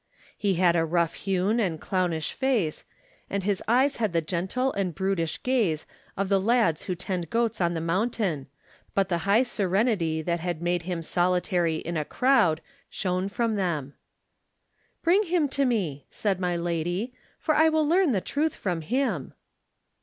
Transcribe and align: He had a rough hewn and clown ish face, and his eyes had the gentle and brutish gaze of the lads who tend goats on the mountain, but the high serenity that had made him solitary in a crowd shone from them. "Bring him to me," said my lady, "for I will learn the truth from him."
He 0.35 0.55
had 0.55 0.75
a 0.75 0.83
rough 0.83 1.13
hewn 1.13 1.59
and 1.59 1.79
clown 1.79 2.11
ish 2.11 2.33
face, 2.33 2.85
and 3.29 3.43
his 3.43 3.61
eyes 3.67 3.97
had 3.97 4.13
the 4.13 4.19
gentle 4.21 4.73
and 4.73 4.95
brutish 4.95 5.43
gaze 5.43 5.85
of 6.17 6.27
the 6.27 6.41
lads 6.41 6.85
who 6.85 6.95
tend 6.95 7.29
goats 7.29 7.61
on 7.61 7.75
the 7.75 7.81
mountain, 7.81 8.47
but 8.95 9.09
the 9.09 9.19
high 9.29 9.43
serenity 9.43 10.23
that 10.23 10.39
had 10.39 10.59
made 10.59 10.81
him 10.81 11.03
solitary 11.03 11.75
in 11.75 11.97
a 11.97 12.03
crowd 12.03 12.61
shone 12.89 13.29
from 13.29 13.57
them. 13.57 13.93
"Bring 15.03 15.21
him 15.21 15.47
to 15.49 15.65
me," 15.65 16.07
said 16.09 16.39
my 16.39 16.57
lady, 16.57 17.13
"for 17.37 17.53
I 17.53 17.69
will 17.69 17.87
learn 17.87 18.11
the 18.11 18.21
truth 18.21 18.55
from 18.55 18.81
him." 18.81 19.35